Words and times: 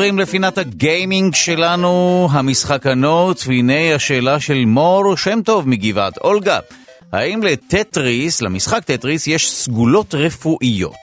עוברים 0.00 0.18
לפינת 0.18 0.58
הגיימינג 0.58 1.34
שלנו, 1.34 2.28
המשחקנות, 2.30 3.44
והנה 3.46 3.94
השאלה 3.94 4.40
של 4.40 4.64
מור 4.66 5.16
שם 5.16 5.40
טוב 5.44 5.68
מגבעת 5.68 6.18
אולגה. 6.18 6.58
האם 7.12 7.42
לטטריס, 7.42 8.42
למשחק 8.42 8.84
טטריס, 8.84 9.26
יש 9.26 9.52
סגולות 9.52 10.14
רפואיות? 10.14 10.94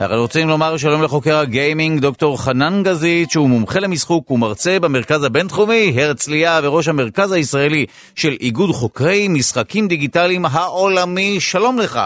אנחנו 0.00 0.16
רוצים 0.16 0.48
לומר 0.48 0.76
שלום 0.76 1.02
לחוקר 1.02 1.36
הגיימינג, 1.36 2.00
דוקטור 2.00 2.42
חנן 2.42 2.82
גזית, 2.82 3.30
שהוא 3.30 3.48
מומחה 3.48 3.80
למשחוק 3.80 4.30
ומרצה 4.30 4.78
במרכז 4.80 5.22
הבינתחומי, 5.24 5.92
הרצליה 5.96 6.60
וראש 6.62 6.88
המרכז 6.88 7.32
הישראלי 7.32 7.86
של 8.14 8.36
איגוד 8.40 8.70
חוקרי 8.70 9.28
משחקים 9.28 9.88
דיגיטליים 9.88 10.44
העולמי. 10.44 11.40
שלום 11.40 11.78
לך. 11.78 12.00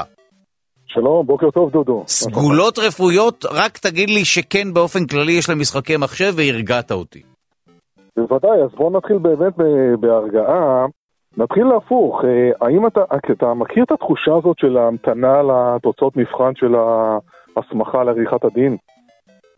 שלום, 0.94 1.26
בוקר 1.26 1.50
טוב 1.50 1.70
דודו. 1.70 2.04
סגולות 2.06 2.78
רפואיות, 2.78 3.44
רק 3.44 3.78
תגיד 3.78 4.10
לי 4.10 4.24
שכן 4.24 4.74
באופן 4.74 5.06
כללי 5.06 5.32
יש 5.32 5.50
למשחקי 5.50 5.96
מחשב 5.96 6.32
והרגעת 6.36 6.92
אותי. 6.92 7.22
בוודאי, 8.16 8.62
אז 8.64 8.70
בואו 8.76 8.90
נתחיל 8.98 9.18
באמת 9.18 9.52
בהרגעה. 10.00 10.86
נתחיל 11.36 11.64
להפוך, 11.64 12.24
אה, 12.24 12.66
האם 12.66 12.86
אתה, 12.86 13.00
אתה 13.32 13.54
מכיר 13.54 13.84
את 13.84 13.92
התחושה 13.92 14.32
הזאת 14.38 14.58
של 14.58 14.76
ההמתנה 14.76 15.42
לתוצאות 15.42 16.16
מבחן 16.16 16.52
של 16.56 16.74
ההסמכה 16.74 18.04
לעריכת 18.04 18.44
הדין? 18.44 18.76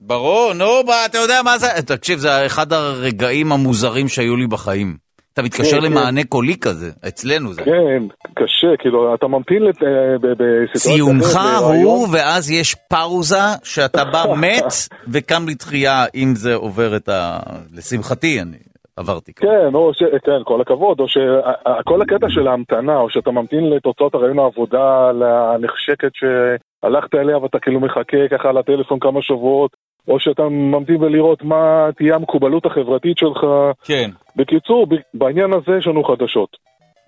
ברור, 0.00 0.52
נו, 0.54 0.80
אתה 1.06 1.18
יודע 1.18 1.40
מה 1.44 1.58
זה, 1.58 1.66
תקשיב, 1.86 2.18
זה 2.18 2.46
אחד 2.46 2.72
הרגעים 2.72 3.52
המוזרים 3.52 4.08
שהיו 4.08 4.36
לי 4.36 4.46
בחיים. 4.46 5.11
אתה 5.32 5.42
מתקשר 5.42 5.80
כן, 5.80 5.84
למענה 5.84 6.22
כן. 6.22 6.28
קולי 6.28 6.56
כזה, 6.56 6.90
אצלנו 7.08 7.52
זה. 7.52 7.62
כן, 7.62 8.02
קשה, 8.34 8.76
כאילו, 8.78 9.14
אתה 9.14 9.26
ממתין 9.26 9.62
לת... 9.62 9.82
אה, 9.82 10.16
בסיטואציה 10.18 10.94
ציונך 10.94 11.38
הוא, 11.60 12.08
ואז 12.12 12.50
יש 12.50 12.74
פאוזה 12.74 13.36
שאתה 13.64 14.04
בא 14.04 14.24
מת 14.42 14.72
וקם 15.12 15.48
לתחייה, 15.48 16.04
אם 16.14 16.34
זה 16.34 16.54
עובר 16.54 16.96
את 16.96 17.08
ה... 17.08 17.38
לשמחתי, 17.72 18.40
אני 18.42 18.56
עברתי. 18.96 19.32
כן, 19.32 19.74
או 19.74 19.94
ש... 19.94 20.02
כן, 20.24 20.42
כל 20.44 20.60
הכבוד, 20.60 21.00
או 21.00 21.08
שכל 21.08 22.02
הקטע 22.02 22.26
של 22.28 22.48
ההמתנה, 22.48 22.96
או 22.96 23.10
שאתה 23.10 23.30
ממתין 23.30 23.70
לתוצאות 23.70 24.14
הרעיון 24.14 24.38
העבודה 24.38 25.10
הנחשקת 25.54 26.12
שהלכת 26.14 27.14
אליה 27.14 27.38
ואתה 27.38 27.58
כאילו 27.58 27.80
מחכה 27.80 28.28
ככה 28.30 28.52
לטלפון 28.52 28.98
כמה 28.98 29.22
שבועות, 29.22 29.76
או 30.08 30.20
שאתה 30.20 30.42
ממתין 30.48 31.02
ולראות 31.02 31.42
מה 31.42 31.88
תהיה 31.96 32.14
המקובלות 32.14 32.66
החברתית 32.66 33.18
שלך. 33.18 33.46
כן. 33.84 34.10
בקיצור, 34.36 34.86
בעניין 35.14 35.52
הזה 35.52 35.76
יש 35.78 35.86
לנו 35.86 36.04
חדשות. 36.04 36.56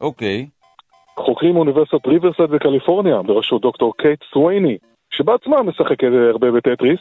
אוקיי. 0.00 0.46
חוקרים 1.16 1.54
מאוניברסיטת 1.54 2.06
ריברסייד 2.06 2.50
בקליפורניה, 2.50 3.22
בראשות 3.22 3.62
דוקטור 3.62 3.96
קייט 3.96 4.20
סווייני, 4.32 4.76
שבעצמה 5.10 5.62
משחקת 5.62 6.08
הרבה 6.32 6.50
בטטריס, 6.50 7.00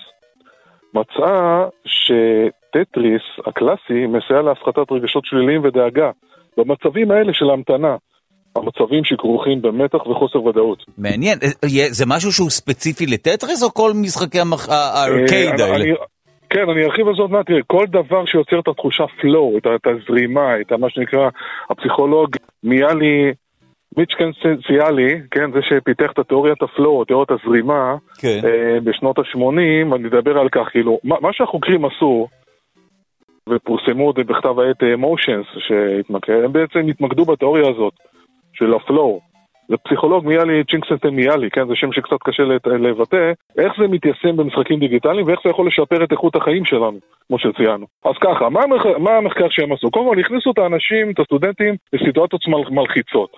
מצאה 0.94 1.66
שטטריס 1.86 3.22
הקלאסי 3.46 4.06
מסייע 4.08 4.42
להפחתת 4.42 4.92
רגשות 4.92 5.26
שליליים 5.26 5.62
ודאגה 5.64 6.12
במצבים 6.58 7.12
האלה 7.12 7.34
של 7.34 7.50
המתנה. 7.50 7.96
המצבים 8.56 9.04
שכרוכים 9.04 9.62
במתח 9.62 10.08
וחוסר 10.08 10.44
ודאות. 10.44 10.84
מעניין, 10.98 11.38
אה, 11.44 11.88
זה 11.90 12.06
משהו 12.08 12.32
שהוא 12.32 12.50
ספציפי 12.50 13.06
לטטריס 13.06 13.64
או 13.64 13.74
כל 13.74 13.92
משחקי 14.02 14.40
הארקייד 14.70 15.62
אה, 15.62 15.66
האלה? 15.66 15.86
כן, 16.50 16.70
אני 16.70 16.86
ארחיב 16.86 17.08
על 17.08 17.16
זאת 17.16 17.30
מעט, 17.30 17.46
תראה, 17.46 17.60
כל 17.68 17.86
דבר 17.90 18.26
שיוצר 18.26 18.60
את 18.60 18.68
התחושה 18.68 19.04
flow, 19.04 19.58
את 19.58 19.88
הזרימה, 19.88 20.62
את 20.62 20.72
מה 20.72 20.90
שנקרא, 20.90 21.30
הפסיכולוג 21.70 22.30
מיהאי 22.64 23.34
צ'יקסנטמיהאיי, 23.98 25.22
כן, 25.32 25.52
זה 25.52 25.60
שפיתח 25.62 26.12
את 26.14 26.20
התיאוריית 26.20 26.62
ה 26.62 26.69
flow, 26.69 27.06
תיאוריית 27.06 27.32
הזרימה, 27.32 27.96
כן. 28.18 28.40
אה, 28.46 28.80
בשנות 28.84 29.20
ה-80, 29.20 29.96
אני 29.96 30.08
אדבר 30.08 30.38
על 30.38 30.50
כך, 30.50 30.68
כאילו, 30.72 31.00
מה, 31.04 31.16
מה 31.22 31.30
שהחוקרים 31.34 31.86
עשו, 31.86 32.28
ופורסמו 33.50 34.06
עוד 34.06 34.16
בכתב 34.16 34.60
העת 34.60 34.84
Emotions, 34.98 35.46
שהתמקד, 35.68 36.44
הם 36.46 36.54
בעצם 36.54 36.80
התמקדו 36.90 37.26
בתיאוריה 37.26 37.70
הזאת, 37.70 37.94
של 38.54 38.74
ה 38.74 38.84
flow. 38.84 39.34
זה 39.68 39.78
פסיכולוג 39.78 40.26
מיהאי, 40.26 40.64
צ'יקסנטמיהאיי, 40.64 41.50
כן, 41.50 41.68
זה 41.68 41.76
שם 41.76 41.92
שקצת 41.92 42.18
קשה 42.24 42.44
לבטא, 42.66 43.32
איך 43.58 43.74
זה 43.80 43.88
מתיישם 43.88 44.38
במשחקים 44.38 44.80
דיגיטליים 44.80 45.28
ואיך 45.28 45.40
זה 45.44 45.50
יכול 45.50 45.68
לשפר 45.68 46.04
את 46.04 46.12
איכות 46.12 46.36
החיים 46.36 46.66
שלנו, 46.66 47.00
כמו 47.28 47.40
שציינו. 47.40 47.86
אז 48.06 48.14
ככה, 48.22 48.50
מה, 48.50 48.64
המחקר, 48.64 48.98
מה 48.98 49.12
המחקר 49.12 49.48
שהם 49.50 49.74
עשו? 49.74 49.92
קודם 49.92 50.06
כל, 50.06 50.20
הכניסו 50.20 50.52
את 50.52 50.58
האנשים, 50.58 51.12
את 51.12 51.20
הסטודנטים, 51.20 51.76
לסיטואציות 51.94 52.42
מלחיצות. 52.72 53.38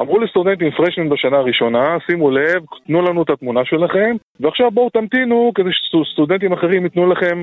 אמרו 0.00 0.18
לסטודנטים 0.18 0.70
פרשמן 0.70 1.08
בשנה 1.08 1.36
הראשונה, 1.36 1.96
שימו 2.06 2.30
לב, 2.30 2.62
תנו 2.86 3.02
לנו 3.02 3.22
את 3.22 3.30
התמונה 3.30 3.64
שלכם, 3.64 4.16
ועכשיו 4.40 4.70
בואו 4.70 4.90
תמתינו 4.90 5.52
כדי 5.54 5.70
שסטודנטים 5.72 6.52
אחרים 6.52 6.84
ייתנו 6.84 7.06
לכם, 7.06 7.42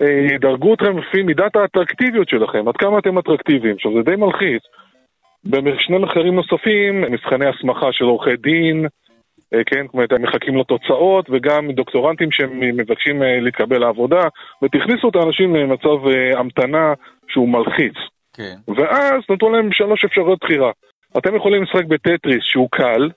אה, 0.00 0.34
ידרגו 0.34 0.74
אתכם 0.74 0.98
לפי 0.98 1.22
מידת 1.22 1.56
האטרקטיביות 1.56 2.28
שלכם, 2.28 2.68
עד 2.68 2.76
כמה 2.76 2.98
אתם 2.98 3.18
אטרקטיביים. 3.18 3.74
עכשיו 3.74 3.92
זה 3.94 4.02
די 4.10 4.16
מלחיץ. 4.16 4.62
בשני 5.44 5.98
מחקרים 5.98 6.34
נוספים, 6.34 7.00
מבחני 7.00 7.46
הסמכה 7.46 7.92
של 7.92 8.04
עורכי 8.04 8.36
דין, 8.36 8.86
אה, 9.54 9.64
כן, 9.66 9.84
זאת 9.86 9.94
אומרת, 9.94 10.12
הם 10.12 10.22
מחכים 10.22 10.56
לתוצאות, 10.56 11.30
וגם 11.30 11.70
דוקטורנטים 11.70 12.30
שמבקשים 12.30 13.22
אה, 13.22 13.40
להתקבל 13.40 13.78
לעבודה, 13.78 14.28
ותכניסו 14.62 15.08
את 15.08 15.16
האנשים 15.16 15.56
למצב 15.56 16.06
המתנה 16.36 16.92
שהוא 17.28 17.48
מלחיץ. 17.48 17.94
כן. 18.32 18.54
ואז 18.76 19.22
נתנו 19.30 19.50
להם 19.50 19.72
שלוש 19.72 20.04
אפשרויות 20.04 20.38
בחירה. 20.44 20.70
אתם 21.18 21.36
יכולים 21.36 21.62
לשחק 21.62 21.84
בטטריס 21.84 22.44
שהוא 22.44 22.68
קל, 22.70 23.10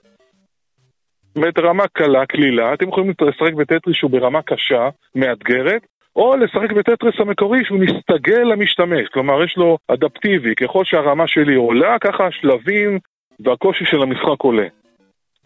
ואת 1.35 1.59
רמה 1.59 1.87
קלה, 1.87 2.25
קלילה, 2.25 2.73
אתם 2.73 2.89
יכולים 2.89 3.09
לשחק 3.21 3.53
בטטריס 3.53 3.97
שהוא 3.97 4.11
ברמה 4.11 4.41
קשה, 4.41 4.89
מאתגרת, 5.15 5.85
או 6.15 6.35
לשחק 6.37 6.71
בטטריס 6.71 7.15
המקורי 7.19 7.65
שהוא 7.65 7.79
מסתגל 7.79 8.43
למשתמש, 8.43 9.07
כלומר 9.13 9.43
יש 9.43 9.57
לו 9.57 9.77
אדפטיבי, 9.87 10.55
ככל 10.55 10.85
שהרמה 10.85 11.27
שלי 11.27 11.55
עולה, 11.55 11.99
ככה 11.99 12.27
השלבים 12.27 12.99
והקושי 13.39 13.85
של 13.85 14.01
המשחק 14.01 14.41
עולה. 14.41 14.67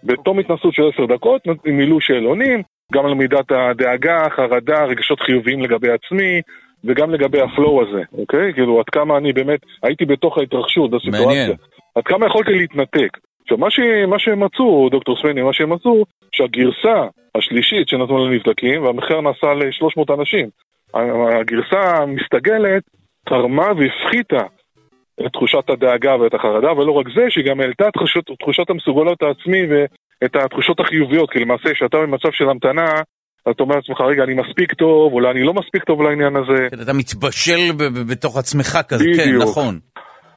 בתום 0.04 0.40
התנסות 0.40 0.74
של 0.74 0.84
עשר 0.94 1.06
דקות 1.06 1.42
מילאו 1.66 2.02
שאלונים, 2.02 2.64
גם 2.94 3.06
על 3.06 3.14
מידת 3.14 3.52
הדאגה, 3.52 4.30
חרדה, 4.30 4.84
רגשות 4.84 5.20
חיוביים 5.20 5.62
לגבי 5.62 5.92
עצמי, 5.92 6.42
וגם 6.84 7.12
לגבי 7.12 7.42
הפלואו 7.42 7.82
הזה, 7.82 8.04
אוקיי? 8.14 8.54
כאילו, 8.54 8.80
עד 8.80 8.86
כמה 8.86 9.18
אני 9.18 9.34
באמת 9.34 9.60
הייתי 9.84 10.06
בתוך 10.06 10.38
ההתרחשות, 10.38 10.92
בסיטואציה. 10.92 11.26
מעניין. 11.26 11.52
עד 11.96 12.04
כמה 12.04 12.26
יכולתי 12.26 12.54
להתנתק. 12.54 13.18
עכשיו, 13.50 13.58
מה, 13.58 13.72
ש... 13.72 13.80
מה 14.08 14.20
שהם 14.20 14.44
מצאו, 14.44 14.90
דוקטור 14.90 15.18
ספני, 15.18 15.42
מה 15.42 15.54
שהם 15.54 15.74
מצאו, 15.74 16.06
שהגרסה 16.32 17.08
השלישית 17.36 17.90
שנתנו 17.90 18.26
לנבדקים, 18.26 18.84
והמחקר 18.84 19.22
נעשה 19.22 19.54
ל-300 19.54 20.14
אנשים, 20.20 20.50
הגרסה 21.40 21.82
המסתגלת 21.98 22.84
תרמה 23.30 23.68
והפחיתה 23.78 24.44
את 25.26 25.32
תחושת 25.34 25.70
הדאגה 25.70 26.16
ואת 26.16 26.34
החרדה, 26.34 26.72
ולא 26.74 26.92
רק 26.92 27.06
זה, 27.16 27.26
שהיא 27.30 27.46
גם 27.46 27.60
העלתה 27.62 27.88
את 27.88 27.94
תחושות, 27.94 28.26
תחושת 28.40 28.70
המסוגלות 28.70 29.22
העצמי 29.22 29.62
ואת 29.70 30.36
התחושות 30.36 30.80
החיוביות, 30.80 31.32
כי 31.32 31.40
למעשה 31.40 31.74
כשאתה 31.74 31.98
במצב 31.98 32.32
של 32.32 32.50
המתנה, 32.50 32.90
אתה 33.52 33.64
אומר 33.64 33.76
לעצמך, 33.76 34.02
רגע, 34.02 34.24
אני 34.24 34.34
מספיק 34.34 34.74
טוב, 34.74 35.14
אולי 35.14 35.32
אני 35.32 35.44
לא 35.44 35.54
מספיק 35.54 35.84
טוב 35.84 36.02
לעניין 36.02 36.36
הזה. 36.36 36.68
כן, 36.72 36.82
אתה 36.82 36.94
מתבשל 36.94 37.62
בתוך 38.12 38.38
עצמך 38.38 38.80
כזה. 38.88 39.04
כן, 39.18 39.36
נכון. 39.36 39.80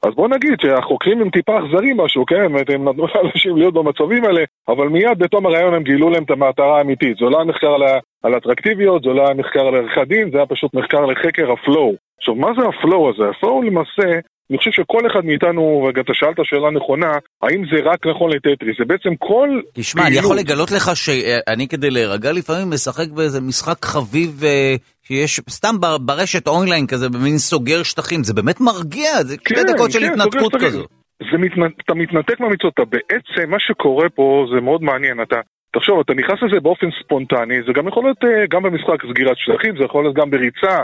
אז 0.06 0.14
בוא 0.14 0.28
נגיד 0.28 0.60
שהחוקרים 0.60 1.20
הם 1.20 1.30
טיפה 1.30 1.58
אכזרים 1.58 1.96
משהו, 1.96 2.26
כן? 2.26 2.40
הם 2.40 2.56
נתנו 2.88 3.06
לאנשים 3.14 3.56
להיות 3.56 3.74
במצבים 3.74 4.24
האלה, 4.24 4.44
אבל 4.68 4.88
מיד 4.88 5.18
בתום 5.18 5.46
הרעיון 5.46 5.74
הם 5.74 5.82
גילו 5.82 6.10
להם 6.10 6.22
את 6.22 6.30
המטרה 6.30 6.78
האמיתית. 6.78 7.16
זה 7.18 7.24
לא 7.24 7.36
היה 7.36 7.44
מחקר 7.44 7.74
על, 7.74 7.82
על 8.22 8.36
אטרקטיביות, 8.36 9.02
זה 9.02 9.10
לא 9.10 9.26
היה 9.26 9.34
מחקר 9.34 9.60
על 9.60 9.74
עריכת 9.74 10.08
דין, 10.08 10.30
זה 10.30 10.36
היה 10.36 10.46
פשוט 10.46 10.74
מחקר 10.74 11.06
לחקר 11.06 11.52
ה 11.52 11.59
flow. 11.59 11.94
עכשיו, 12.18 12.34
מה 12.34 12.48
זה 12.56 12.68
ה 12.68 12.76
flow 12.76 13.10
הזה? 13.10 13.28
ה 13.28 13.35
flow 13.35 13.62
למעשה 13.62 14.18
אני 14.52 14.58
חושב 14.58 14.70
שכל 14.70 15.06
אחד 15.06 15.24
מאיתנו, 15.24 15.84
רגע, 15.88 16.00
אתה 16.00 16.12
שאלת 16.14 16.36
שאלה 16.42 16.70
נכונה, 16.70 17.12
האם 17.42 17.64
זה 17.70 17.90
רק 17.90 18.06
נכון 18.06 18.30
לטטריס? 18.30 18.76
זה 18.78 18.84
בעצם 18.84 19.16
כל... 19.18 19.48
תשמע, 19.74 20.06
אני 20.06 20.16
יכול 20.16 20.36
לגלות 20.36 20.70
לך 20.70 20.96
שאני 20.96 21.68
כדי 21.68 21.90
להירגע 21.90 22.32
לפעמים 22.32 22.70
משחק 22.70 23.08
באיזה 23.08 23.40
משחק 23.40 23.84
חביב 23.84 24.44
אה, 24.44 24.74
שיש 25.02 25.40
סתם 25.50 25.74
ברשת 26.00 26.48
אונליין 26.48 26.86
כזה, 26.86 27.08
במין 27.08 27.38
סוגר 27.38 27.82
שטחים, 27.82 28.24
זה 28.24 28.34
באמת 28.34 28.60
מרגיע, 28.60 29.10
זה 29.22 29.36
כן, 29.36 29.54
שתי 29.54 29.72
דקות 29.72 29.90
של 29.90 30.00
כן, 30.00 30.10
התנתקות 30.12 30.52
כזו. 30.60 30.84
זה 31.30 31.38
מת, 31.38 31.52
אתה 31.84 31.94
מתנתק 31.94 32.40
מהמציאות, 32.40 32.74
אתה 32.74 32.84
בעצם, 32.84 33.50
מה 33.50 33.60
שקורה 33.60 34.08
פה 34.08 34.46
זה 34.54 34.60
מאוד 34.60 34.82
מעניין, 34.82 35.22
אתה... 35.22 35.36
תחשוב, 35.76 36.00
אתה 36.00 36.14
נכנס 36.14 36.38
לזה 36.42 36.60
באופן 36.60 36.86
ספונטני, 37.04 37.62
זה 37.66 37.72
גם 37.72 37.88
יכול 37.88 38.04
להיות 38.04 38.24
אה, 38.24 38.46
גם 38.50 38.62
במשחק 38.62 38.98
סגירת 39.10 39.36
שטחים, 39.38 39.76
זה 39.78 39.84
יכול 39.84 40.04
להיות 40.04 40.16
גם 40.16 40.30
בריצה, 40.30 40.76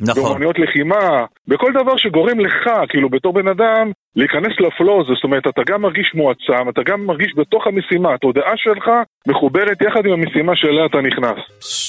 נכון. 0.00 0.22
באומניות 0.22 0.58
לחימה, 0.58 1.24
בכל 1.48 1.72
דבר 1.72 1.96
שגורם 1.96 2.40
לך, 2.40 2.70
כאילו 2.88 3.08
בתור 3.08 3.32
בן 3.32 3.48
אדם, 3.48 3.90
להיכנס 4.16 4.52
לפלואו 4.60 5.04
זאת 5.04 5.24
אומרת, 5.24 5.46
אתה 5.46 5.62
גם 5.66 5.82
מרגיש 5.82 6.12
מועצם, 6.14 6.68
אתה 6.68 6.82
גם 6.82 7.06
מרגיש 7.06 7.32
בתוך 7.36 7.66
המשימה, 7.66 8.14
התודעה 8.14 8.52
שלך 8.56 8.90
מחוברת 9.28 9.82
יחד 9.82 10.06
עם 10.06 10.12
המשימה 10.12 10.56
שאליה 10.56 10.86
אתה 10.86 10.98
נכנס. 11.00 11.38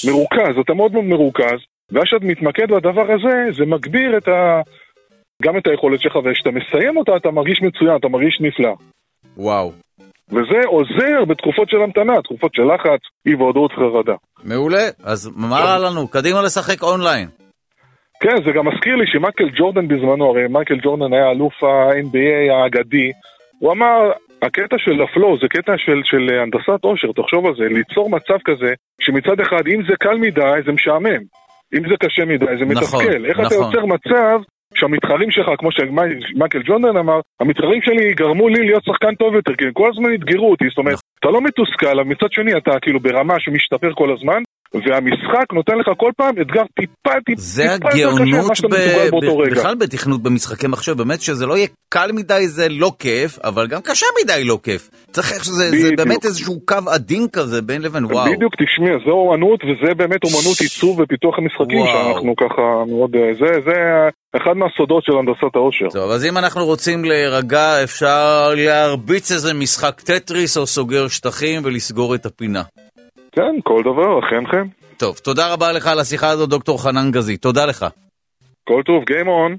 מרוכז, 0.08 0.58
אתה 0.60 0.74
מאוד 0.74 0.92
מאוד 0.92 1.04
מרוכז, 1.04 1.60
ואז 1.92 2.04
כשאתה 2.04 2.24
מתמקד 2.24 2.72
בדבר 2.72 3.06
הזה, 3.12 3.58
זה 3.58 3.66
מגביר 3.66 4.16
את 4.18 4.28
ה... 4.28 4.60
גם 5.42 5.56
את 5.56 5.66
היכולת 5.66 6.00
שלך, 6.00 6.16
וכשאתה 6.16 6.50
מסיים 6.50 6.96
אותה 6.96 7.16
אתה 7.16 7.30
מרגיש 7.30 7.62
מצוין, 7.62 7.96
אתה 7.96 8.08
מרגיש 8.08 8.38
נפלא. 8.40 8.74
וואו. 9.36 9.72
וזה 10.28 10.60
עוזר 10.66 11.24
בתקופות 11.28 11.68
של 11.68 11.76
המתנה, 11.82 12.22
תקופות 12.24 12.54
של 12.54 12.62
לחץ, 12.62 13.00
אי 13.26 13.34
ודאות 13.34 13.72
חרדה. 13.72 14.14
מעולה, 14.44 14.88
אז 15.04 15.30
מה 15.36 15.78
לנו? 15.78 16.08
קדימה 16.08 16.42
לשחק 16.42 16.82
אונליין. 16.82 17.39
כן, 18.20 18.36
זה 18.44 18.52
גם 18.52 18.68
מזכיר 18.68 18.96
לי 18.96 19.06
שמייקל 19.06 19.48
ג'ורדן 19.56 19.88
בזמנו, 19.88 20.24
הרי 20.30 20.42
מייקל 20.48 20.78
ג'ורדן 20.82 21.12
היה 21.12 21.30
אלוף 21.30 21.64
ה-NBA 21.64 22.52
האגדי, 22.52 23.10
הוא 23.58 23.72
אמר, 23.72 24.10
הקטע 24.42 24.76
של 24.78 25.02
ה 25.02 25.09
flow 25.09 25.38
זה 25.38 25.48
קטע 25.48 25.72
של, 25.76 26.00
של 26.04 26.22
הנדסת 26.42 26.84
אושר, 26.84 27.12
תחשוב 27.12 27.46
על 27.46 27.54
זה, 27.58 27.64
ליצור 27.64 28.10
מצב 28.10 28.38
כזה, 28.44 28.72
שמצד 29.00 29.40
אחד, 29.40 29.66
אם 29.66 29.82
זה 29.88 29.94
קל 30.00 30.16
מדי, 30.18 30.60
זה 30.66 30.72
משעמם. 30.72 31.22
אם 31.74 31.82
זה 31.88 31.94
קשה 32.02 32.24
מדי, 32.24 32.46
זה 32.46 32.64
נכון, 32.64 32.70
מתסכל. 32.70 33.24
איך 33.26 33.38
נכון. 33.38 33.46
אתה 33.46 33.54
יוצר 33.54 33.86
מצב 33.86 34.38
שהמתחרים 34.74 35.30
שלך, 35.30 35.46
כמו 35.58 35.72
שמייקל 35.72 36.62
ג'ונדן 36.64 36.96
אמר, 36.96 37.20
המתחרים 37.40 37.82
שלי 37.82 38.14
גרמו 38.14 38.48
לי 38.48 38.66
להיות 38.66 38.84
שחקן 38.84 39.14
טוב 39.14 39.34
יותר, 39.34 39.54
כי 39.54 39.64
הם 39.64 39.72
כל 39.72 39.90
הזמן 39.92 40.14
אתגרו 40.14 40.50
אותי, 40.50 40.64
זאת 40.68 40.78
אומרת, 40.78 40.94
נכון. 40.94 41.10
אתה 41.20 41.30
לא 41.30 41.40
מתוסכל, 41.40 41.98
אבל 41.98 42.04
מצד 42.04 42.32
שני 42.32 42.56
אתה 42.56 42.80
כאילו 42.82 43.00
ברמה 43.00 43.34
שמשתפר 43.38 43.92
כל 43.94 44.12
הזמן, 44.12 44.42
והמשחק 44.74 45.52
נותן 45.52 45.78
לך 45.78 45.86
כל 45.96 46.10
פעם 46.16 46.34
אתגר 46.40 46.62
טיפה 46.80 47.20
טיפה 47.26 47.40
זה 47.42 47.74
הגאונות 47.74 48.52
בכלל 49.50 49.74
בתכנות 49.74 50.22
במשחקי 50.22 50.66
מחשב, 50.66 50.92
באמת 50.92 51.20
שזה 51.20 51.46
לא 51.46 51.56
יהיה 51.56 51.66
קל 51.88 52.10
מדי 52.12 52.48
זה 52.48 52.68
לא 52.68 52.92
כיף, 52.98 53.38
אבל 53.44 53.66
גם 53.66 53.80
קשה 53.80 54.06
מדי 54.24 54.44
לא 54.44 54.58
כיף. 54.62 54.90
צריך 55.10 55.32
איך 55.32 55.44
שזה 55.44 55.70
זה 55.70 55.90
באמת 55.96 56.24
איזשהו 56.24 56.60
קו 56.64 56.90
עדין 56.92 57.28
כזה 57.32 57.62
בין 57.62 57.82
לבין 57.82 58.04
וואו. 58.04 58.32
בדיוק, 58.32 58.54
תשמע, 58.54 58.90
זה 59.04 59.10
אומנות 59.10 59.60
וזה 59.64 59.94
באמת 59.94 60.24
אומנות 60.24 60.60
עיצוב 60.60 61.00
ופיתוח 61.00 61.34
המשחקים 61.38 61.86
שאנחנו 61.86 62.36
ככה 62.36 62.62
מאוד, 62.88 63.10
זה, 63.40 63.60
זה 63.64 63.74
אחד 64.36 64.56
מהסודות 64.56 65.04
של 65.04 65.12
הנדסת 65.18 65.54
העושר. 65.56 65.88
טוב, 65.92 66.10
אז 66.10 66.24
אם 66.24 66.38
אנחנו 66.38 66.64
רוצים 66.64 67.04
להירגע, 67.04 67.82
אפשר 67.84 68.54
להרביץ 68.56 69.32
איזה 69.32 69.54
משחק 69.54 70.00
טטריס 70.00 70.56
או 70.56 70.66
סוגר 70.66 71.08
שטחים 71.08 71.62
ולסגור 71.64 72.14
את 72.14 72.26
הפינה. 72.26 72.62
כן, 73.40 73.60
כל 73.64 73.82
דבר, 73.82 74.18
אכן 74.18 74.44
כן. 74.50 74.66
טוב, 74.96 75.18
תודה 75.18 75.52
רבה 75.52 75.72
לך 75.72 75.86
על 75.86 75.98
השיחה 75.98 76.28
הזאת, 76.28 76.48
דוקטור 76.48 76.82
חנן 76.82 77.10
גזי. 77.10 77.36
תודה 77.36 77.66
לך. 77.66 77.86
כל 78.64 78.82
טוב, 78.86 79.02
Game 79.02 79.26
on. 79.26 79.56